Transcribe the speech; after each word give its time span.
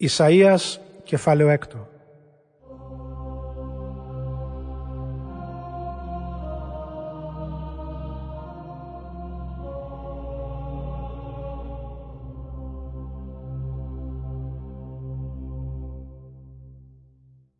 Ισαΐας 0.00 0.78
κεφάλαιο 1.02 1.48
έκτο 1.48 1.88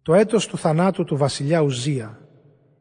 Το 0.02 0.14
έτος 0.14 0.46
του 0.46 0.59
θανάτου 0.59 1.04
του 1.04 1.16
βασιλιά 1.16 1.61
Ουζία 1.61 2.29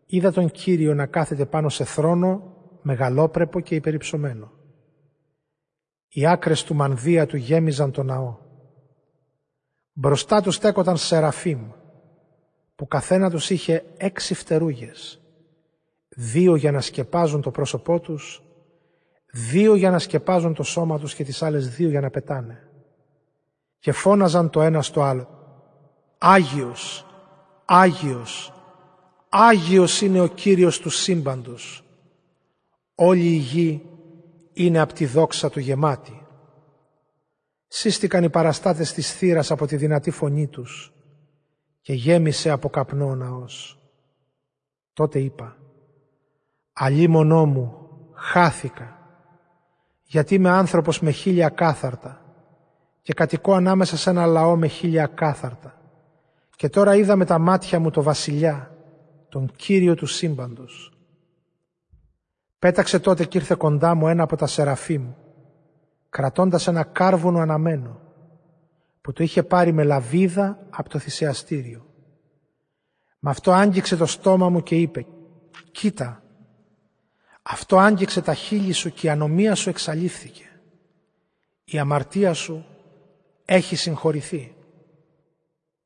είδα 0.05 0.31
τον 0.31 0.51
Κύριο 0.51 0.93
να 0.93 1.05
κάθεται 1.05 1.45
πάνω 1.45 1.69
σε 1.69 1.83
θρόνο 1.83 2.53
μεγαλόπρεπο 2.81 3.59
και 3.59 3.75
υπερυψωμένο. 3.75 4.51
Οι 6.07 6.27
άκρες 6.27 6.63
του 6.63 6.75
μανδύα 6.75 7.25
του 7.25 7.37
γέμιζαν 7.37 7.91
το 7.91 8.03
ναό. 8.03 8.48
Μπροστά 10.01 10.41
τους 10.41 10.55
στέκονταν 10.55 10.97
σεραφείμ, 10.97 11.71
που 12.75 12.87
καθένα 12.87 13.29
τους 13.29 13.49
είχε 13.49 13.83
έξι 13.97 14.33
φτερούγες, 14.33 15.21
δύο 16.09 16.55
για 16.55 16.71
να 16.71 16.81
σκεπάζουν 16.81 17.41
το 17.41 17.51
πρόσωπό 17.51 17.99
τους, 17.99 18.43
δύο 19.31 19.75
για 19.75 19.91
να 19.91 19.99
σκεπάζουν 19.99 20.53
το 20.53 20.63
σώμα 20.63 20.99
τους 20.99 21.15
και 21.15 21.23
τις 21.23 21.41
άλλες 21.41 21.69
δύο 21.69 21.89
για 21.89 22.01
να 22.01 22.09
πετάνε. 22.09 22.69
Και 23.79 23.91
φώναζαν 23.91 24.49
το 24.49 24.61
ένα 24.61 24.81
στο 24.81 25.01
άλλο, 25.01 25.27
«Άγιος, 26.17 27.05
Άγιος, 27.65 28.53
Άγιος 29.29 30.01
είναι 30.01 30.21
ο 30.21 30.27
Κύριος 30.27 30.79
του 30.79 30.89
σύμπαντος. 30.89 31.83
Όλη 32.95 33.27
η 33.27 33.37
γη 33.37 33.81
είναι 34.53 34.79
από 34.79 34.93
τη 34.93 35.05
δόξα 35.05 35.49
του 35.49 35.59
γεμάτη. 35.59 36.18
Σύστηκαν 37.79 38.23
οι 38.23 38.29
παραστάτες 38.29 38.93
της 38.93 39.13
θύρας 39.13 39.51
από 39.51 39.65
τη 39.65 39.75
δυνατή 39.75 40.11
φωνή 40.11 40.47
τους 40.47 40.93
και 41.81 41.93
γέμισε 41.93 42.49
από 42.49 42.69
καπνό 42.69 43.05
ο 43.05 43.15
ναός. 43.15 43.79
Τότε 44.93 45.19
είπα, 45.19 45.57
μονό 47.09 47.45
μου, 47.45 47.89
χάθηκα, 48.13 48.97
γιατί 50.03 50.35
είμαι 50.35 50.49
άνθρωπος 50.49 50.99
με 50.99 51.11
χίλια 51.11 51.49
κάθαρτα 51.49 52.21
και 53.01 53.13
κατοικώ 53.13 53.53
ανάμεσα 53.53 53.97
σε 53.97 54.09
ένα 54.09 54.25
λαό 54.25 54.55
με 54.55 54.67
χίλια 54.67 55.05
κάθαρτα 55.05 55.81
και 56.55 56.69
τώρα 56.69 56.95
είδα 56.95 57.15
με 57.15 57.25
τα 57.25 57.39
μάτια 57.39 57.79
μου 57.79 57.89
το 57.89 58.03
βασιλιά, 58.03 58.75
τον 59.29 59.51
Κύριο 59.55 59.95
του 59.95 60.05
σύμπαντος. 60.05 60.93
Πέταξε 62.59 62.99
τότε 62.99 63.25
και 63.25 63.37
ήρθε 63.37 63.55
κοντά 63.55 63.95
μου 63.95 64.07
ένα 64.07 64.23
από 64.23 64.35
τα 64.35 64.47
σεραφή 64.47 64.97
μου, 64.97 65.15
κρατώντας 66.09 66.67
ένα 66.67 66.83
κάρβουνο 66.83 67.39
αναμένο, 67.39 67.99
που 69.01 69.13
το 69.13 69.23
είχε 69.23 69.43
πάρει 69.43 69.71
με 69.71 69.83
λαβίδα 69.83 70.67
από 70.69 70.89
το 70.89 70.99
θυσιαστήριο. 70.99 71.85
Με 73.19 73.29
αυτό 73.29 73.51
άγγιξε 73.51 73.95
το 73.95 74.05
στόμα 74.05 74.49
μου 74.49 74.63
και 74.63 74.75
είπε 74.75 75.05
«Κοίτα, 75.71 76.23
αυτό 77.41 77.77
άγγιξε 77.77 78.21
τα 78.21 78.33
χείλη 78.33 78.71
σου 78.71 78.93
και 78.93 79.07
η 79.07 79.09
ανομία 79.09 79.55
σου 79.55 79.69
εξαλείφθηκε. 79.69 80.43
Η 81.63 81.79
αμαρτία 81.79 82.33
σου 82.33 82.65
έχει 83.45 83.75
συγχωρηθεί». 83.75 84.55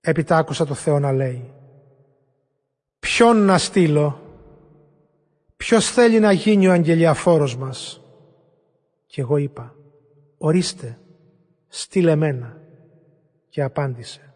Έπειτα 0.02 0.38
άκουσα 0.38 0.66
το 0.66 0.74
Θεό 0.74 1.00
να 1.00 1.12
λέει 1.12 1.54
«Ποιον 3.00 3.38
να 3.46 3.58
στείλω, 3.58 4.22
ποιος 5.58 5.92
θέλει 5.92 6.20
να 6.20 6.32
γίνει 6.32 6.68
ο 6.68 6.72
αγγελιαφόρος 6.72 7.58
μας» 7.58 8.02
και 9.06 9.22
εγώ 9.22 9.38
είπα 9.38 9.76
«Ορίστε, 10.46 11.00
στείλε 11.68 12.16
μένα» 12.16 12.58
και 13.50 13.64
απάντησε 13.64 14.34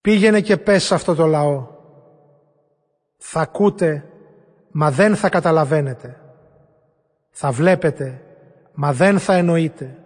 «Πήγαινε 0.00 0.40
και 0.40 0.56
πες 0.56 0.84
σε 0.84 0.94
αυτό 0.94 1.14
το 1.14 1.26
λαό, 1.26 1.66
θα 3.16 3.40
ακούτε 3.40 4.04
μα 4.70 4.90
δεν 4.90 5.16
θα 5.16 5.28
καταλαβαίνετε, 5.28 6.20
θα 7.30 7.50
βλέπετε 7.50 8.22
μα 8.72 8.92
δεν 8.92 9.18
θα 9.18 9.34
εννοείτε, 9.34 10.04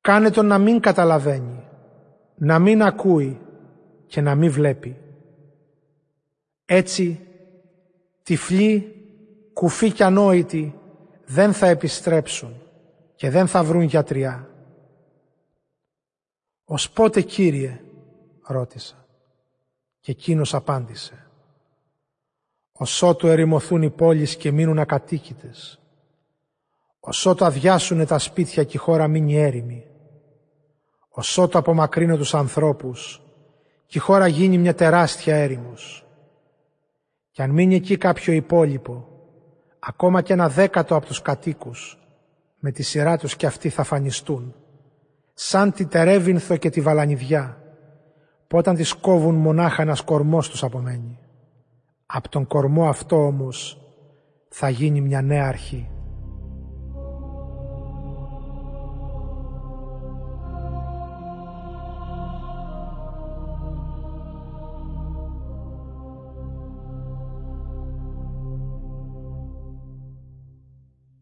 κάνε 0.00 0.30
τον 0.30 0.46
να 0.46 0.58
μην 0.58 0.80
καταλαβαίνει, 0.80 1.68
να 2.34 2.58
μην 2.58 2.82
ακούει 2.82 3.40
και 4.06 4.20
να 4.20 4.34
μην 4.34 4.50
βλέπει. 4.50 5.00
Έτσι, 6.64 7.26
τυφλοί, 8.22 8.94
κουφοί 9.52 9.92
και 9.92 10.04
ανόητοι 10.04 10.78
δεν 11.24 11.52
θα 11.52 11.66
επιστρέψουν 11.66 12.60
και 13.16 13.30
δεν 13.30 13.46
θα 13.46 13.64
βρουν 13.64 13.82
γιατριά. 13.82 14.50
«Ως 16.64 16.90
πότε, 16.90 17.20
Κύριε» 17.20 17.80
ρώτησα 18.42 19.06
και 20.00 20.10
εκείνος 20.10 20.54
απάντησε 20.54 21.26
«Ως 22.72 23.02
ότου 23.02 23.26
ερημωθούν 23.26 23.82
οι 23.82 23.90
πόλεις 23.90 24.36
και 24.36 24.52
μείνουν 24.52 24.78
ακατοίκητες, 24.78 25.80
ως 27.00 27.26
ότου 27.26 27.44
αδειάσουν 27.44 28.06
τα 28.06 28.18
σπίτια 28.18 28.64
και 28.64 28.76
η 28.76 28.80
χώρα 28.80 29.08
μείνει 29.08 29.36
έρημη, 29.36 29.86
ως 31.08 31.38
ότου 31.38 31.58
απομακρύνω 31.58 32.16
τους 32.16 32.34
ανθρώπους 32.34 33.22
και 33.86 33.98
η 33.98 34.00
χώρα 34.00 34.26
γίνει 34.26 34.58
μια 34.58 34.74
τεράστια 34.74 35.36
έρημος. 35.36 36.06
Και 37.30 37.42
αν 37.42 37.50
μείνει 37.50 37.74
εκεί 37.74 37.96
κάποιο 37.96 38.32
υπόλοιπο, 38.32 39.08
ακόμα 39.78 40.22
και 40.22 40.32
ένα 40.32 40.48
δέκατο 40.48 40.94
από 40.94 41.06
τους 41.06 41.22
κατοίκους, 41.22 41.98
με 42.58 42.70
τη 42.70 42.82
σειρά 42.82 43.18
τους 43.18 43.36
και 43.36 43.46
αυτοί 43.46 43.68
θα 43.68 43.82
φανιστούν, 43.82 44.54
σαν 45.34 45.72
τη 45.72 45.86
τερέβινθο 45.86 46.56
και 46.56 46.70
τη 46.70 46.80
βαλανιδιά, 46.80 47.60
που 48.46 48.58
όταν 48.58 48.74
τις 48.74 48.92
κόβουν 48.92 49.34
μονάχα 49.34 49.82
ένας 49.82 50.00
κορμός 50.00 50.50
τους 50.50 50.62
απομένει. 50.62 51.18
Από 52.06 52.28
τον 52.28 52.46
κορμό 52.46 52.88
αυτό 52.88 53.26
όμως 53.26 53.80
θα 54.48 54.68
γίνει 54.68 55.00
μια 55.00 55.22
νέα 55.22 55.46
αρχή. 55.46 55.90